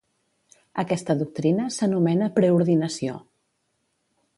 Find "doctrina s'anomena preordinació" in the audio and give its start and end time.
1.19-3.23